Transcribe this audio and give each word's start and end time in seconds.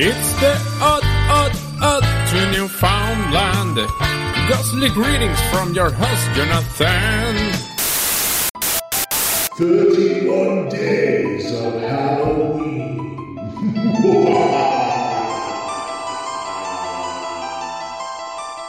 It's 0.00 0.32
the 0.34 0.54
odd, 0.80 1.02
odd, 1.28 1.50
odd 1.82 2.04
to 2.30 2.52
Newfoundland. 2.52 3.78
Ghostly 4.48 4.90
greetings 4.90 5.40
from 5.50 5.74
your 5.74 5.90
host, 5.90 6.30
Jonathan. 6.36 7.52
31 9.56 10.68
days 10.68 11.52
of 11.52 11.80
Halloween. 11.80 13.16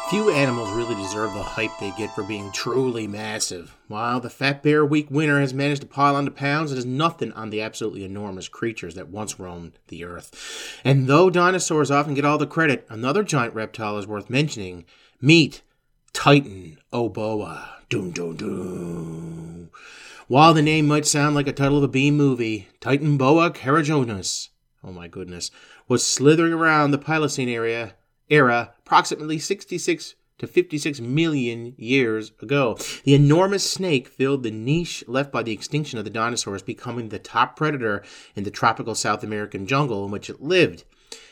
Few 0.10 0.32
animals 0.32 0.72
really 0.72 0.96
deserve 0.96 1.36
the 1.36 1.44
hype 1.44 1.70
they 1.80 1.92
get 1.92 2.10
for 2.16 2.24
being 2.24 2.52
truly 2.52 3.06
massive. 3.06 3.78
While 3.88 4.20
the 4.20 4.32
Fat 4.32 4.64
Bear 4.64 4.84
Week 4.84 5.06
winner 5.12 5.40
has 5.40 5.54
managed 5.54 5.82
to 5.82 5.88
pile 5.88 6.16
on 6.16 6.26
the 6.26 6.32
pounds, 6.32 6.72
it 6.72 6.80
is 6.80 6.86
nothing 6.86 7.32
on 7.34 7.52
the 7.52 7.62
absolutely 7.62 8.04
enormous 8.04 8.48
creatures 8.48 8.96
that 8.96 9.10
once 9.10 9.40
roamed 9.40 9.74
the 9.90 10.04
earth. 10.04 10.80
And 10.84 11.06
though 11.06 11.30
dinosaurs 11.30 11.92
often 11.92 12.16
get 12.16 12.26
all 12.26 12.40
the 12.40 12.48
credit, 12.48 12.88
another 12.90 13.22
giant 13.22 13.54
reptile 13.54 14.00
is 14.00 14.08
worth 14.08 14.32
mentioning. 14.32 14.86
Meet 15.22 15.62
Titan 16.12 16.80
Oboa. 16.92 17.84
Doom, 17.88 18.10
doom, 18.10 18.36
doom. 18.36 19.70
While 20.28 20.56
the 20.56 20.64
name 20.64 20.88
might 20.88 21.06
sound 21.06 21.36
like 21.36 21.48
a 21.48 21.54
title 21.54 21.78
of 21.78 21.84
a 21.84 21.88
B 21.88 22.10
movie, 22.10 22.68
Titanoboa 22.82 23.54
Carajonas, 23.54 24.50
oh 24.84 24.92
my 24.92 25.08
goodness, 25.08 25.52
was 25.88 26.04
slithering 26.04 26.54
around 26.54 26.90
the 26.90 26.98
Paleocene 26.98 27.54
area 27.54 27.94
era 28.30 28.74
approximately 28.80 29.40
66 29.40 30.16
to 30.40 30.48
56 30.48 31.02
million 31.02 31.76
years 31.78 32.32
ago. 32.42 32.78
The 33.04 33.14
enormous 33.14 33.70
snake 33.70 34.08
filled 34.08 34.44
the 34.44 34.52
niche 34.52 35.04
left 35.08 35.32
by 35.32 35.44
the 35.44 35.52
extinction 35.52 36.00
of 36.00 36.06
the 36.06 36.10
dinosaurs, 36.10 36.62
becoming 36.62 37.10
the 37.10 37.20
top 37.20 37.56
predator 37.56 38.04
in 38.36 38.46
the 38.46 38.52
tropical 38.52 38.96
South 38.96 39.24
American 39.24 39.68
jungle 39.68 40.06
in 40.06 40.12
which 40.12 40.30
it 40.30 40.42
lived. 40.42 40.86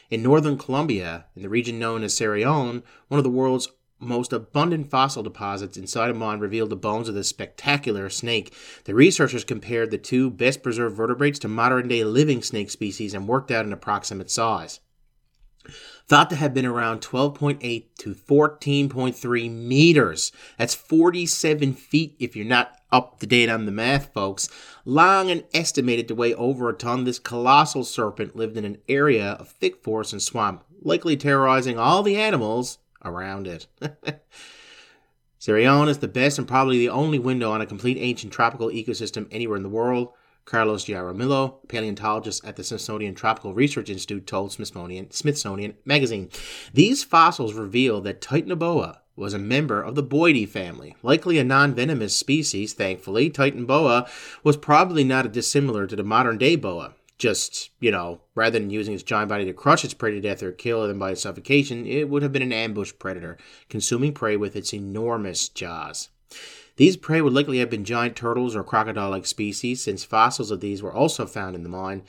In 0.09 0.23
northern 0.23 0.57
Colombia, 0.57 1.25
in 1.35 1.41
the 1.41 1.49
region 1.49 1.79
known 1.79 2.03
as 2.03 2.13
Cerrejón, 2.13 2.83
one 3.07 3.17
of 3.17 3.23
the 3.23 3.29
world's 3.29 3.69
most 3.99 4.31
abundant 4.31 4.91
fossil 4.91 5.23
deposits 5.23 5.75
inside 5.75 6.11
a 6.11 6.13
mine 6.13 6.39
revealed 6.39 6.69
the 6.69 6.75
bones 6.75 7.09
of 7.09 7.15
this 7.15 7.27
spectacular 7.27 8.09
snake. 8.09 8.53
The 8.83 8.93
researchers 8.93 9.43
compared 9.43 9.89
the 9.89 9.97
two 9.97 10.29
best 10.29 10.61
preserved 10.61 10.95
vertebrates 10.95 11.39
to 11.39 11.47
modern 11.47 11.87
day 11.87 12.03
living 12.03 12.43
snake 12.43 12.69
species 12.69 13.13
and 13.13 13.27
worked 13.27 13.49
out 13.49 13.65
an 13.65 13.73
approximate 13.73 14.29
size 14.29 14.81
thought 16.07 16.29
to 16.29 16.35
have 16.35 16.53
been 16.53 16.65
around 16.65 17.01
12.8 17.01 17.85
to 17.99 18.13
14.3 18.13 19.51
meters. 19.51 20.31
That's 20.57 20.75
47 20.75 21.73
feet 21.73 22.15
if 22.19 22.35
you're 22.35 22.45
not 22.45 22.77
up 22.91 23.19
to 23.19 23.27
date 23.27 23.49
on 23.49 23.65
the 23.65 23.71
math, 23.71 24.13
folks. 24.13 24.49
Long 24.85 25.29
and 25.29 25.43
estimated 25.53 26.07
to 26.07 26.15
weigh 26.15 26.33
over 26.33 26.69
a 26.69 26.73
ton, 26.73 27.03
this 27.03 27.19
colossal 27.19 27.83
serpent 27.83 28.35
lived 28.35 28.57
in 28.57 28.65
an 28.65 28.77
area 28.87 29.31
of 29.31 29.49
thick 29.49 29.83
forest 29.83 30.13
and 30.13 30.21
swamp, 30.21 30.63
likely 30.81 31.17
terrorizing 31.17 31.77
all 31.77 32.03
the 32.03 32.17
animals 32.17 32.77
around 33.03 33.47
it. 33.47 33.67
Cerrejón 35.39 35.87
is 35.87 35.99
the 35.99 36.07
best 36.07 36.39
and 36.39 36.47
probably 36.47 36.77
the 36.77 36.89
only 36.89 37.19
window 37.19 37.51
on 37.51 37.61
a 37.61 37.65
complete 37.65 37.97
ancient 37.97 38.33
tropical 38.33 38.69
ecosystem 38.69 39.27
anywhere 39.31 39.57
in 39.57 39.63
the 39.63 39.69
world. 39.69 40.09
Carlos 40.47 40.85
Jaramillo, 40.85 41.55
paleontologist 41.67 42.43
at 42.45 42.55
the 42.55 42.63
Smithsonian 42.63 43.13
Tropical 43.13 43.53
Research 43.53 43.89
Institute, 43.89 44.25
told 44.25 44.53
Smithsonian, 44.53 45.11
Smithsonian 45.11 45.75
Magazine. 45.83 46.29
These 46.73 47.03
fossils 47.03 47.53
reveal 47.53 47.99
that 48.01 48.21
Titanoboa 48.21 48.99
was 49.17 49.33
a 49.33 49.39
member 49.39 49.81
of 49.81 49.95
the 49.95 50.03
Boidae 50.03 50.47
family, 50.47 50.95
likely 51.03 51.37
a 51.37 51.43
non 51.43 51.75
venomous 51.75 52.15
species. 52.15 52.73
Thankfully, 52.73 53.29
Titanoboa 53.29 54.09
was 54.41 54.55
probably 54.55 55.03
not 55.03 55.29
dissimilar 55.33 55.85
to 55.85 55.97
the 55.97 56.03
modern 56.03 56.37
day 56.37 56.55
boa. 56.55 56.93
Just, 57.17 57.71
you 57.81 57.91
know, 57.91 58.21
rather 58.33 58.57
than 58.57 58.69
using 58.69 58.93
its 58.93 59.03
giant 59.03 59.27
body 59.27 59.43
to 59.43 59.53
crush 59.53 59.83
its 59.83 59.95
prey 59.95 60.11
to 60.11 60.21
death 60.21 60.41
or 60.41 60.53
kill 60.53 60.87
them 60.87 60.99
by 60.99 61.13
suffocation, 61.13 61.85
it 61.85 62.07
would 62.07 62.23
have 62.23 62.31
been 62.31 62.43
an 62.43 62.53
ambush 62.53 62.93
predator, 62.97 63.37
consuming 63.67 64.13
prey 64.13 64.37
with 64.37 64.55
its 64.55 64.73
enormous 64.73 65.49
jaws. 65.49 66.09
These 66.77 66.97
prey 66.97 67.21
would 67.21 67.33
likely 67.33 67.57
have 67.57 67.71
been 67.71 67.83
giant 67.83 68.15
turtles 68.15 68.55
or 68.55 68.63
crocodile 68.63 69.09
like 69.09 69.25
species, 69.25 69.81
since 69.81 70.03
fossils 70.03 70.51
of 70.51 70.61
these 70.61 70.83
were 70.83 70.93
also 70.93 71.25
found 71.25 71.55
in 71.55 71.63
the 71.63 71.69
mine. 71.69 72.03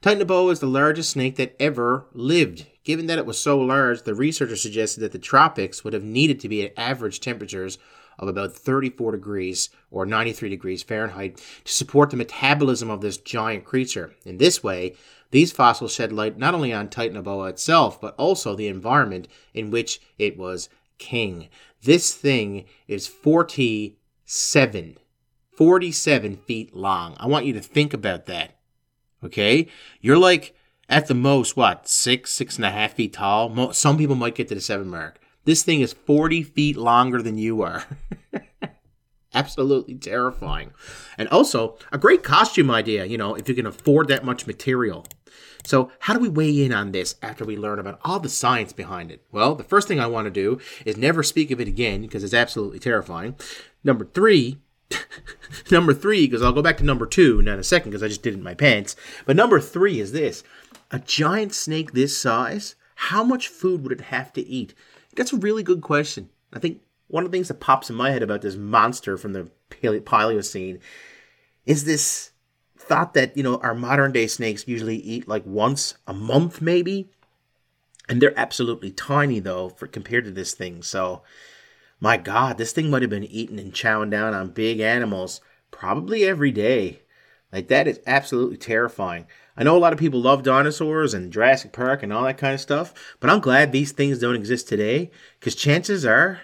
Titanoboa 0.00 0.52
is 0.52 0.60
the 0.60 0.66
largest 0.66 1.10
snake 1.10 1.36
that 1.36 1.56
ever 1.60 2.06
lived. 2.12 2.66
Given 2.84 3.06
that 3.06 3.18
it 3.18 3.26
was 3.26 3.38
so 3.38 3.58
large, 3.60 4.02
the 4.02 4.14
researchers 4.14 4.62
suggested 4.62 5.00
that 5.00 5.10
the 5.10 5.18
tropics 5.18 5.82
would 5.82 5.92
have 5.92 6.04
needed 6.04 6.38
to 6.40 6.48
be 6.48 6.62
at 6.62 6.72
average 6.76 7.18
temperatures 7.18 7.78
of 8.18 8.28
about 8.28 8.52
34 8.52 9.12
degrees 9.12 9.70
or 9.90 10.06
93 10.06 10.48
degrees 10.48 10.84
Fahrenheit 10.84 11.42
to 11.64 11.72
support 11.72 12.10
the 12.10 12.16
metabolism 12.16 12.90
of 12.90 13.00
this 13.00 13.16
giant 13.16 13.64
creature. 13.64 14.12
In 14.24 14.38
this 14.38 14.62
way, 14.62 14.94
these 15.32 15.50
fossils 15.50 15.94
shed 15.94 16.12
light 16.12 16.38
not 16.38 16.54
only 16.54 16.72
on 16.72 16.88
Titanoboa 16.88 17.50
itself, 17.50 18.00
but 18.00 18.14
also 18.16 18.54
the 18.54 18.68
environment 18.68 19.26
in 19.52 19.72
which 19.72 20.00
it 20.18 20.36
was 20.36 20.68
king. 20.98 21.48
This 21.82 22.14
thing 22.14 22.66
is 22.86 23.08
40. 23.08 23.96
47, 24.32 24.96
47 25.58 26.36
feet 26.38 26.74
long. 26.74 27.14
I 27.20 27.26
want 27.26 27.44
you 27.44 27.52
to 27.52 27.60
think 27.60 27.92
about 27.92 28.24
that. 28.26 28.56
Okay? 29.22 29.68
You're 30.00 30.16
like, 30.16 30.54
at 30.88 31.06
the 31.06 31.14
most, 31.14 31.54
what, 31.54 31.86
six, 31.86 32.32
six 32.32 32.56
and 32.56 32.64
a 32.64 32.70
half 32.70 32.94
feet 32.94 33.12
tall? 33.12 33.74
Some 33.74 33.98
people 33.98 34.16
might 34.16 34.34
get 34.34 34.48
to 34.48 34.54
the 34.54 34.62
seven 34.62 34.88
mark. 34.88 35.20
This 35.44 35.62
thing 35.62 35.82
is 35.82 35.92
40 35.92 36.44
feet 36.44 36.78
longer 36.78 37.20
than 37.20 37.36
you 37.36 37.60
are. 37.60 37.84
Absolutely 39.34 39.94
terrifying. 39.94 40.72
And 41.16 41.28
also, 41.28 41.78
a 41.90 41.98
great 41.98 42.22
costume 42.22 42.70
idea, 42.70 43.06
you 43.06 43.16
know, 43.16 43.34
if 43.34 43.48
you 43.48 43.54
can 43.54 43.66
afford 43.66 44.08
that 44.08 44.24
much 44.24 44.46
material. 44.46 45.06
So, 45.64 45.90
how 46.00 46.14
do 46.14 46.20
we 46.20 46.28
weigh 46.28 46.64
in 46.64 46.72
on 46.72 46.92
this 46.92 47.14
after 47.22 47.44
we 47.44 47.56
learn 47.56 47.78
about 47.78 48.00
all 48.04 48.20
the 48.20 48.28
science 48.28 48.72
behind 48.72 49.10
it? 49.10 49.24
Well, 49.30 49.54
the 49.54 49.64
first 49.64 49.88
thing 49.88 50.00
I 50.00 50.06
want 50.06 50.26
to 50.26 50.30
do 50.30 50.60
is 50.84 50.96
never 50.96 51.22
speak 51.22 51.50
of 51.50 51.60
it 51.60 51.68
again 51.68 52.02
because 52.02 52.24
it's 52.24 52.34
absolutely 52.34 52.78
terrifying. 52.78 53.36
Number 53.84 54.04
three, 54.04 54.58
number 55.70 55.94
three, 55.94 56.26
because 56.26 56.42
I'll 56.42 56.52
go 56.52 56.62
back 56.62 56.76
to 56.78 56.84
number 56.84 57.06
two 57.06 57.38
in 57.38 57.48
a 57.48 57.62
second 57.62 57.90
because 57.90 58.02
I 58.02 58.08
just 58.08 58.22
did 58.22 58.34
it 58.34 58.38
in 58.38 58.42
my 58.42 58.54
pants. 58.54 58.96
But 59.24 59.36
number 59.36 59.60
three 59.60 60.00
is 60.00 60.12
this 60.12 60.42
a 60.90 60.98
giant 60.98 61.54
snake 61.54 61.92
this 61.92 62.16
size, 62.16 62.74
how 62.96 63.24
much 63.24 63.48
food 63.48 63.82
would 63.82 63.92
it 63.92 64.00
have 64.02 64.32
to 64.34 64.46
eat? 64.46 64.74
That's 65.16 65.32
a 65.32 65.38
really 65.38 65.62
good 65.62 65.80
question. 65.80 66.28
I 66.52 66.58
think 66.58 66.80
one 67.12 67.26
of 67.26 67.30
the 67.30 67.36
things 67.36 67.48
that 67.48 67.60
pops 67.60 67.90
in 67.90 67.96
my 67.96 68.10
head 68.10 68.22
about 68.22 68.40
this 68.40 68.56
monster 68.56 69.18
from 69.18 69.34
the 69.34 69.50
Paleocene 69.68 70.80
is 71.66 71.84
this 71.84 72.30
thought 72.78 73.12
that, 73.12 73.36
you 73.36 73.42
know, 73.42 73.58
our 73.58 73.74
modern 73.74 74.12
day 74.12 74.26
snakes 74.26 74.66
usually 74.66 74.96
eat 74.96 75.28
like 75.28 75.44
once 75.44 75.94
a 76.06 76.14
month, 76.14 76.62
maybe. 76.62 77.10
And 78.08 78.20
they're 78.20 78.38
absolutely 78.38 78.90
tiny, 78.90 79.40
though, 79.40 79.68
for 79.68 79.86
compared 79.86 80.24
to 80.24 80.30
this 80.30 80.54
thing. 80.54 80.82
So, 80.82 81.22
my 82.00 82.16
God, 82.16 82.56
this 82.56 82.72
thing 82.72 82.88
might 82.88 83.02
have 83.02 83.10
been 83.10 83.24
eating 83.24 83.60
and 83.60 83.74
chowing 83.74 84.10
down 84.10 84.32
on 84.32 84.48
big 84.48 84.80
animals 84.80 85.42
probably 85.70 86.24
every 86.24 86.50
day. 86.50 87.02
Like, 87.52 87.68
that 87.68 87.86
is 87.86 88.00
absolutely 88.06 88.56
terrifying. 88.56 89.26
I 89.54 89.64
know 89.64 89.76
a 89.76 89.78
lot 89.78 89.92
of 89.92 89.98
people 89.98 90.22
love 90.22 90.42
dinosaurs 90.42 91.12
and 91.12 91.30
Jurassic 91.30 91.74
Park 91.74 92.02
and 92.02 92.10
all 92.10 92.24
that 92.24 92.38
kind 92.38 92.54
of 92.54 92.60
stuff, 92.60 92.94
but 93.20 93.28
I'm 93.28 93.40
glad 93.40 93.70
these 93.70 93.92
things 93.92 94.18
don't 94.18 94.34
exist 94.34 94.66
today 94.66 95.10
because 95.38 95.54
chances 95.54 96.06
are 96.06 96.40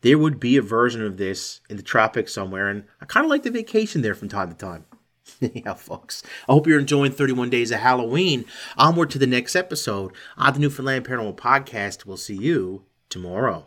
there 0.00 0.18
would 0.18 0.38
be 0.38 0.56
a 0.56 0.62
version 0.62 1.04
of 1.04 1.16
this 1.16 1.60
in 1.68 1.76
the 1.76 1.82
tropics 1.82 2.32
somewhere, 2.32 2.68
and 2.68 2.84
I 3.00 3.06
kind 3.06 3.24
of 3.24 3.30
like 3.30 3.42
the 3.42 3.50
vacation 3.50 4.02
there 4.02 4.14
from 4.14 4.28
time 4.28 4.50
to 4.50 4.56
time. 4.56 4.84
yeah, 5.40 5.74
folks. 5.74 6.22
I 6.48 6.52
hope 6.52 6.66
you're 6.66 6.80
enjoying 6.80 7.12
31 7.12 7.50
Days 7.50 7.70
of 7.70 7.80
Halloween. 7.80 8.44
Onward 8.76 9.10
to 9.10 9.18
the 9.18 9.26
next 9.26 9.56
episode 9.56 10.12
on 10.36 10.54
the 10.54 10.60
Newfoundland 10.60 11.06
Paranormal 11.06 11.36
Podcast. 11.36 12.06
We'll 12.06 12.16
see 12.16 12.36
you 12.36 12.84
tomorrow. 13.08 13.66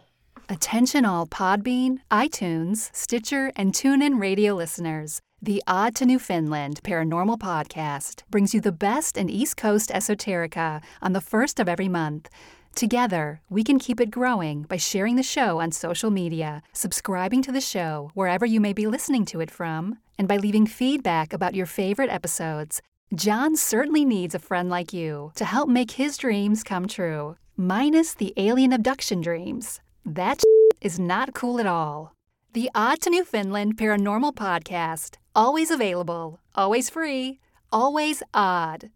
Attention 0.49 1.05
all 1.05 1.27
Podbean, 1.27 1.99
iTunes, 2.09 2.93
Stitcher, 2.93 3.51
and 3.55 3.73
TuneIn 3.73 4.19
radio 4.19 4.53
listeners. 4.53 5.21
The 5.41 5.63
Odd 5.65 5.95
to 5.95 6.05
Newfoundland 6.05 6.81
Paranormal 6.83 7.39
Podcast 7.39 8.23
brings 8.29 8.53
you 8.53 8.61
the 8.61 8.71
best 8.71 9.17
in 9.17 9.29
East 9.29 9.57
Coast 9.57 9.89
esoterica 9.89 10.83
on 11.01 11.13
the 11.13 11.21
first 11.21 11.59
of 11.59 11.69
every 11.69 11.87
month. 11.87 12.29
Together, 12.75 13.41
we 13.49 13.63
can 13.63 13.77
keep 13.77 13.99
it 13.99 14.09
growing 14.11 14.63
by 14.63 14.77
sharing 14.77 15.15
the 15.15 15.23
show 15.23 15.59
on 15.59 15.71
social 15.71 16.09
media, 16.09 16.63
subscribing 16.73 17.41
to 17.41 17.51
the 17.51 17.61
show 17.61 18.11
wherever 18.13 18.45
you 18.45 18.61
may 18.61 18.73
be 18.73 18.87
listening 18.87 19.25
to 19.25 19.41
it 19.41 19.51
from, 19.51 19.97
and 20.17 20.27
by 20.27 20.37
leaving 20.37 20.65
feedback 20.65 21.33
about 21.33 21.53
your 21.53 21.65
favorite 21.65 22.09
episodes. 22.09 22.81
Jon 23.13 23.57
certainly 23.57 24.05
needs 24.05 24.33
a 24.33 24.39
friend 24.39 24.69
like 24.69 24.93
you 24.93 25.31
to 25.35 25.43
help 25.43 25.67
make 25.67 25.91
his 25.91 26.17
dreams 26.17 26.63
come 26.63 26.87
true, 26.87 27.35
minus 27.57 28.13
the 28.13 28.33
alien 28.37 28.71
abduction 28.71 29.19
dreams. 29.19 29.81
That 30.05 30.41
is 30.81 30.97
not 30.97 31.33
cool 31.33 31.59
at 31.59 31.67
all. 31.67 32.13
The 32.53 32.69
Odd 32.73 33.01
to 33.01 33.09
Newfoundland 33.09 33.77
Paranormal 33.77 34.33
Podcast. 34.33 35.17
Always 35.35 35.71
available, 35.71 36.39
always 36.55 36.89
free, 36.89 37.39
always 37.71 38.23
odd. 38.33 38.89